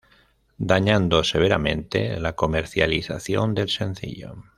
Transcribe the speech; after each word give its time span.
Dañando 0.57 1.23
severamente 1.23 2.19
la 2.19 2.33
comercialización 2.33 3.53
del 3.53 3.69
sencillo. 3.69 4.35